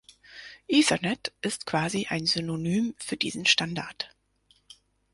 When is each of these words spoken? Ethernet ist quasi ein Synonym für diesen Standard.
Ethernet 0.67 1.31
ist 1.43 1.67
quasi 1.67 2.07
ein 2.09 2.25
Synonym 2.25 2.95
für 2.97 3.17
diesen 3.17 3.45
Standard. 3.45 4.09